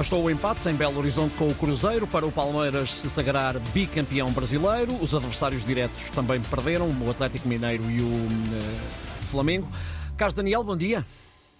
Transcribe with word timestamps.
Bastou 0.00 0.24
o 0.24 0.30
empate 0.30 0.66
em 0.66 0.72
Belo 0.72 0.98
Horizonte 0.98 1.36
com 1.36 1.46
o 1.46 1.54
Cruzeiro 1.54 2.06
para 2.06 2.26
o 2.26 2.32
Palmeiras 2.32 2.94
se 2.94 3.10
sagrar 3.10 3.60
bicampeão 3.74 4.32
brasileiro. 4.32 4.94
Os 4.94 5.14
adversários 5.14 5.62
diretos 5.62 6.08
também 6.08 6.40
perderam, 6.40 6.88
o 6.88 7.10
Atlético 7.10 7.46
Mineiro 7.46 7.84
e 7.90 8.00
o 8.00 8.06
uh, 8.06 9.26
Flamengo. 9.26 9.68
Carlos 10.16 10.32
Daniel, 10.32 10.64
bom 10.64 10.74
dia. 10.74 11.04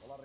Olá. 0.03 0.17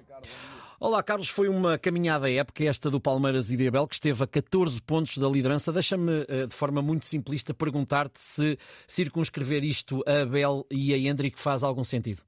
Olá, 0.79 1.03
Carlos. 1.03 1.27
Foi 1.27 1.49
uma 1.49 1.77
caminhada 1.77 2.31
época 2.31 2.63
esta 2.63 2.89
do 2.89 3.01
Palmeiras 3.01 3.51
e 3.51 3.57
de 3.57 3.67
Abel, 3.67 3.85
que 3.85 3.95
esteve 3.95 4.23
a 4.23 4.27
14 4.27 4.81
pontos 4.81 5.17
da 5.17 5.27
liderança. 5.27 5.73
Deixa-me, 5.73 6.25
de 6.47 6.55
forma 6.55 6.81
muito 6.81 7.05
simplista, 7.05 7.53
perguntar-te 7.53 8.21
se 8.21 8.57
circunscrever 8.87 9.61
isto 9.65 10.01
a 10.07 10.21
Abel 10.21 10.65
e 10.71 10.93
a 10.93 10.97
Hendrick 10.97 11.37
faz 11.37 11.65
algum 11.65 11.83
sentido. 11.83 12.21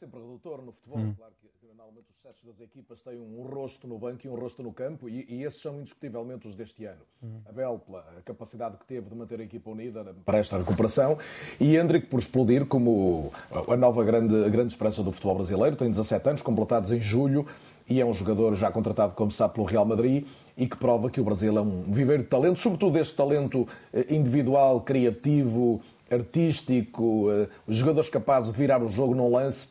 Sempre 0.00 0.18
redutor 0.18 0.62
no 0.62 0.72
futebol, 0.72 0.98
hum. 0.98 1.14
claro 1.14 1.34
que 1.42 1.66
normalmente 1.66 2.06
os 2.08 2.16
sucessos 2.16 2.42
das 2.42 2.58
equipas 2.58 3.02
têm 3.02 3.20
um 3.20 3.42
rosto 3.42 3.86
no 3.86 3.98
banco 3.98 4.26
e 4.26 4.30
um 4.30 4.34
rosto 4.34 4.62
no 4.62 4.72
campo, 4.72 5.10
e, 5.10 5.26
e 5.28 5.44
esses 5.44 5.60
são 5.60 5.78
indiscutivelmente 5.78 6.48
os 6.48 6.54
deste 6.54 6.86
ano. 6.86 7.02
Hum. 7.22 7.42
Abel, 7.46 7.78
pela 7.80 8.02
capacidade 8.24 8.78
que 8.78 8.84
teve 8.86 9.10
de 9.10 9.14
manter 9.14 9.38
a 9.40 9.42
equipa 9.42 9.68
unida 9.68 10.02
para 10.24 10.38
esta 10.38 10.56
recuperação, 10.56 11.18
e 11.60 11.76
Hendrick 11.76 12.06
por 12.06 12.18
explodir 12.18 12.64
como 12.64 13.30
a 13.68 13.76
nova 13.76 14.02
grande, 14.02 14.42
a 14.42 14.48
grande 14.48 14.70
esperança 14.70 15.02
do 15.02 15.12
futebol 15.12 15.34
brasileiro, 15.34 15.76
tem 15.76 15.90
17 15.90 16.30
anos, 16.30 16.40
completados 16.40 16.92
em 16.92 17.00
julho, 17.02 17.46
e 17.86 18.00
é 18.00 18.06
um 18.06 18.14
jogador 18.14 18.56
já 18.56 18.70
contratado, 18.70 19.12
como 19.12 19.30
sabe, 19.30 19.52
pelo 19.52 19.66
Real 19.66 19.84
Madrid 19.84 20.26
e 20.56 20.66
que 20.66 20.78
prova 20.78 21.10
que 21.10 21.20
o 21.20 21.24
Brasil 21.24 21.58
é 21.58 21.60
um 21.60 21.82
viveiro 21.82 22.22
de 22.22 22.28
talento, 22.30 22.58
sobretudo 22.58 22.96
este 22.98 23.14
talento 23.14 23.68
eh, 23.92 24.06
individual, 24.08 24.80
criativo, 24.80 25.78
artístico, 26.10 27.30
eh, 27.30 27.48
jogadores 27.68 28.08
capazes 28.08 28.50
de 28.50 28.58
virar 28.58 28.82
o 28.82 28.90
jogo 28.90 29.14
num 29.14 29.30
lance 29.30 29.68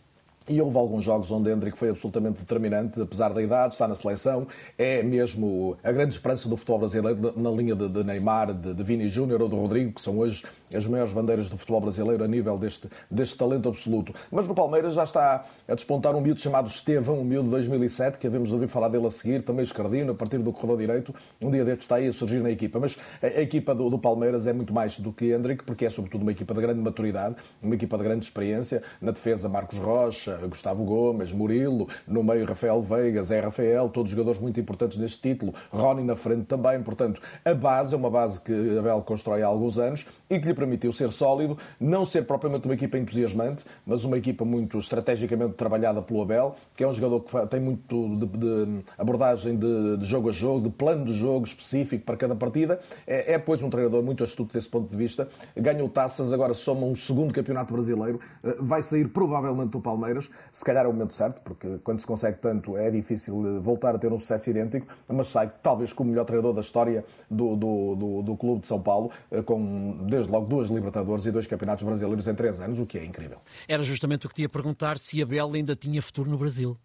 e 0.50 0.60
houve 0.62 0.78
alguns 0.78 1.06
jogos 1.06 1.30
onde 1.32 1.52
Hendrick 1.52 1.78
foi 1.78 1.90
absolutamente 1.90 2.40
determinante, 2.40 3.00
apesar 3.00 3.32
da 3.34 3.42
idade, 3.42 3.74
está 3.74 3.88
na 3.88 3.96
seleção, 3.96 4.48
é 4.78 5.04
mesmo 5.04 5.78
a 5.84 5.92
grande 5.92 6.16
esperança 6.16 6.50
do 6.50 6.58
futebol 6.58 6.80
brasileiro 6.80 7.34
na 7.38 7.52
linha 7.52 7.76
de, 7.76 8.04
Neymar, 8.04 8.54
de, 8.54 8.74
de 8.74 8.84
Vini 8.84 9.10
Júnior 9.10 9.42
ou 9.42 9.48
de 9.48 9.56
Rodrigo, 9.56 9.94
que 9.94 10.02
são 10.02 10.18
hoje 10.18 10.44
as 10.74 10.86
maiores 10.86 11.14
bandeiras 11.14 11.50
do 11.50 11.58
futebol 11.58 11.82
brasileiro 11.82 12.24
a 12.24 12.28
nível 12.28 12.58
deste, 12.58 12.90
deste 13.10 13.38
talento 13.38 13.70
absoluto. 13.70 14.14
Mas 14.32 14.48
no 14.48 14.56
Palmeiras 14.56 14.94
já 14.94 15.04
está 15.04 15.46
a 15.68 15.76
despontar 15.76 16.16
um 16.16 16.22
miúdo 16.22 16.42
chamado 16.42 16.68
Estevão, 16.68 17.20
um 17.20 17.24
miúdo 17.24 17.46
de 17.46 17.52
2007, 17.52 18.18
que 18.18 18.28
havemos 18.28 18.50
de 18.50 18.56
ouvir 18.56 18.68
falar 18.68 18.90
dele 18.90 19.06
a 19.06 19.12
seguir, 19.12 19.44
também 19.44 19.64
escardino, 19.64 20.12
a 20.12 20.16
partir 20.16 20.40
do 20.40 20.52
corredor 20.52 20.78
direito, 20.78 21.14
um 21.42 21.52
dia 21.52 21.64
deste 21.64 21.82
está 21.82 21.96
aí 21.96 22.08
a 22.08 22.14
surgir 22.14 22.40
na 22.40 22.52
equipa. 22.52 22.80
Mas 22.80 22.98
a, 23.22 23.28
a 23.28 23.42
equipa 23.42 23.74
do, 23.74 23.90
do, 23.90 24.00
Palmeiras 24.00 24.48
é 24.48 24.54
muito 24.54 24.74
mais 24.74 25.00
do 25.00 25.12
que 25.12 25.32
Hendrick, 25.32 25.64
porque 25.64 25.86
é 25.86 25.90
sobretudo 25.90 26.22
uma 26.22 26.32
equipa 26.32 26.54
de 26.54 26.62
grande 26.62 26.80
maturidade, 26.80 27.36
uma 27.62 27.76
equipa 27.76 27.98
de 27.98 28.04
grande 28.04 28.26
experiência. 28.26 28.82
Na 29.02 29.12
defesa, 29.12 29.50
Marcos 29.50 29.78
Rocha, 29.80 30.39
Gustavo 30.48 30.84
Gomes, 30.84 31.32
Murilo, 31.32 31.88
no 32.08 32.24
meio 32.24 32.46
Rafael 32.46 32.82
Veigas, 32.82 33.28
Zé 33.28 33.40
Rafael, 33.40 33.90
todos 33.90 34.12
jogadores 34.12 34.40
muito 34.40 34.60
importantes 34.60 34.98
neste 34.98 35.22
título, 35.22 35.54
Rony 35.72 36.04
na 36.04 36.16
frente 36.16 36.46
também, 36.46 36.82
portanto, 36.82 37.22
a 37.44 37.54
base 37.54 37.94
é 37.94 37.98
uma 37.98 38.10
base 38.10 38.42
que 38.42 38.78
Abel 38.78 39.02
constrói 39.02 39.42
há 39.42 39.48
alguns 39.48 39.78
anos 39.78 40.06
e 40.30 40.40
que 40.40 40.46
lhe 40.46 40.54
permitiu 40.54 40.92
ser 40.92 41.12
sólido, 41.12 41.58
não 41.80 42.06
ser 42.06 42.26
propriamente 42.26 42.66
uma 42.66 42.74
equipa 42.74 42.98
entusiasmante, 42.98 43.64
mas 43.86 44.04
uma 44.04 44.18
equipa 44.18 44.46
muito 44.46 44.78
estrategicamente 44.78 45.54
trabalhada 45.54 46.02
pelo 46.02 46.22
Abel, 46.22 46.56
que 46.76 46.84
é 46.84 46.88
um 46.88 46.94
jogador 46.94 47.22
que 47.22 47.48
tem 47.48 47.60
muito 47.60 48.10
de, 48.10 48.26
de 48.26 48.84
abordagem 48.98 49.58
de, 49.58 49.98
de, 49.98 50.06
jogo 50.06 50.30
a 50.30 50.32
jogo, 50.32 50.62
de 50.62 50.70
plano 50.70 51.06
de 51.06 51.14
jogo 51.14 51.46
específico 51.46 52.04
para 52.04 52.16
cada 52.16 52.36
partida. 52.36 52.80
É, 53.08 53.34
é, 53.34 53.38
pois, 53.40 53.62
um 53.64 53.70
treinador 53.70 54.04
muito 54.04 54.24
astuto 54.24 54.54
desse 54.54 54.70
ponto 54.70 54.90
de 54.90 54.98
vista. 54.98 55.28
Ganhou 55.56 55.90
taças, 55.90 56.32
agora 56.32 56.54
soma 56.54 56.86
um 56.86 56.96
segundo 56.96 57.34
campeonato 57.34 57.74
brasileiro, 57.74 58.20
eh, 58.44 58.56
vai 58.60 58.82
sair 58.82 59.08
provavelmente 59.08 59.72
do 59.72 59.80
Palmeiras, 59.80 60.29
se 60.52 60.64
calhar 60.64 60.86
é 60.86 60.88
o 60.88 60.94
momento 60.94 61.14
certo, 61.14 61.42
porque 61.44 61.80
quando 61.84 62.00
se 62.00 62.08
consegue 62.08 62.38
tanto 62.40 62.78
é 62.78 62.90
difícil 62.90 63.46
eh, 63.48 63.60
voltar 63.60 63.96
a 63.96 64.00
ter 64.00 64.12
um 64.12 64.20
sucesso 64.20 64.50
idêntico, 64.50 64.88
mas 65.12 65.28
sai 65.28 65.52
talvez 65.62 65.94
como 65.94 66.10
o 66.10 66.12
melhor 66.12 66.26
treinador 66.26 66.54
da 66.54 66.62
história 66.62 67.06
do, 67.30 67.56
do, 67.56 67.96
do, 67.96 68.22
do 68.22 68.38
clube 68.38 68.62
de 68.62 68.68
São 68.68 68.82
Paulo, 68.82 69.12
eh, 69.32 69.42
com 69.42 70.06
desde 70.08 70.32
logo 70.32 70.48
duas 70.48 70.70
Libertadores 70.70 71.26
e 71.26 71.32
dois 71.32 71.48
campeonatos 71.48 71.86
brasileiros 71.86 72.28
em 72.28 72.36
três 72.36 72.60
anos, 72.60 72.80
o 72.80 72.86
que 72.86 72.98
é 72.98 73.06
incrível. 73.06 73.38
Era 73.68 73.84
justamente 73.84 74.26
o 74.26 74.30
que 74.30 74.44
ia 74.44 74.50
perguntar 74.50 74.98
se 74.98 75.22
a 75.22 75.26
Bela 75.26 75.56
ainda 75.56 75.76
tinha 75.76 76.02
futuro 76.02 76.30
no 76.30 76.38
Brasil. 76.38 76.78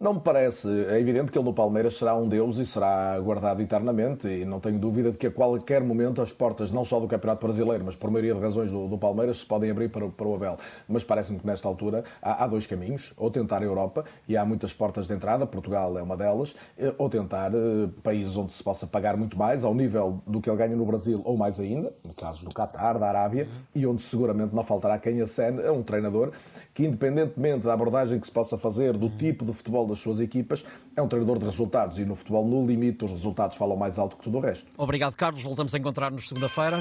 Não 0.00 0.14
me 0.14 0.20
parece. 0.20 0.68
É 0.84 1.00
evidente 1.00 1.32
que 1.32 1.38
ele 1.38 1.44
no 1.44 1.52
Palmeiras 1.52 1.98
será 1.98 2.14
um 2.14 2.28
deus 2.28 2.58
e 2.58 2.64
será 2.64 3.18
guardado 3.18 3.60
eternamente 3.60 4.28
e 4.28 4.44
não 4.44 4.60
tenho 4.60 4.78
dúvida 4.78 5.10
de 5.10 5.18
que 5.18 5.26
a 5.26 5.30
qualquer 5.30 5.82
momento 5.82 6.22
as 6.22 6.30
portas, 6.30 6.70
não 6.70 6.84
só 6.84 7.00
do 7.00 7.08
Campeonato 7.08 7.44
Brasileiro, 7.44 7.84
mas 7.84 7.96
por 7.96 8.08
maioria 8.08 8.32
de 8.32 8.40
razões 8.40 8.70
do, 8.70 8.86
do 8.86 8.96
Palmeiras, 8.96 9.38
se 9.38 9.46
podem 9.46 9.72
abrir 9.72 9.88
para, 9.88 10.08
para 10.08 10.28
o 10.28 10.36
Abel. 10.36 10.56
Mas 10.88 11.02
parece-me 11.02 11.40
que 11.40 11.46
nesta 11.48 11.66
altura 11.66 12.04
há, 12.22 12.44
há, 12.44 12.46
dois 12.46 12.64
caminhos. 12.64 13.12
Ou 13.16 13.28
tentar 13.28 13.60
a 13.60 13.64
Europa, 13.64 14.04
e 14.28 14.36
há 14.36 14.44
muitas 14.44 14.72
portas 14.72 15.08
de 15.08 15.14
entrada, 15.14 15.48
Portugal 15.48 15.98
é 15.98 16.02
uma 16.02 16.16
delas, 16.16 16.54
eh, 16.78 16.94
ou 16.96 17.10
tentar 17.10 17.52
uh, 17.52 17.88
países 18.00 18.36
onde 18.36 18.52
se 18.52 18.62
possa 18.62 18.86
pagar 18.86 19.16
muito 19.16 19.36
mais, 19.36 19.64
ao 19.64 19.74
nível 19.74 20.22
do 20.24 20.40
que 20.40 20.48
ele 20.48 20.58
ganha 20.58 20.76
no 20.76 20.86
Brasil, 20.86 21.20
ou 21.24 21.36
mais 21.36 21.58
ainda, 21.58 21.92
no 22.06 22.14
caso 22.14 22.44
do 22.44 22.54
Qatar, 22.54 23.00
da 23.00 23.08
Arábia, 23.08 23.48
e 23.74 23.84
onde 23.84 24.00
seguramente 24.00 24.54
não 24.54 24.62
faltará 24.62 24.96
quem 24.96 25.20
acene 25.20 25.66
a 25.66 25.72
um 25.72 25.82
treinador 25.82 26.30
que, 26.72 26.86
independentemente 26.86 27.64
da 27.64 27.74
abordagem 27.74 28.20
que 28.20 28.26
se 28.28 28.32
possa 28.32 28.56
fazer, 28.56 28.96
do 28.96 29.10
tipo 29.10 29.44
de 29.44 29.52
futebol 29.52 29.87
das 29.88 29.98
suas 29.98 30.20
equipas, 30.20 30.64
é 30.94 31.02
um 31.02 31.08
treinador 31.08 31.38
de 31.38 31.44
resultados 31.44 31.98
e 31.98 32.04
no 32.04 32.14
futebol, 32.14 32.46
no 32.46 32.66
limite, 32.66 33.04
os 33.04 33.10
resultados 33.10 33.56
falam 33.56 33.76
mais 33.76 33.98
alto 33.98 34.16
que 34.16 34.24
tudo 34.24 34.38
o 34.38 34.40
resto. 34.40 34.66
Obrigado, 34.76 35.14
Carlos. 35.14 35.42
Voltamos 35.42 35.74
a 35.74 35.78
encontrar-nos 35.78 36.28
segunda-feira. 36.28 36.80